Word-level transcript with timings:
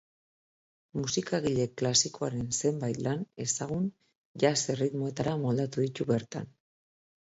Musikagile 0.99 1.67
klasikoaren 1.81 2.49
zenbait 2.61 3.03
lan 3.11 3.23
ezagun 3.49 3.89
jazz 4.47 4.59
erritmoetara 4.77 5.41
moldatu 5.47 5.91
ditu 5.91 6.13
bertan. 6.15 6.55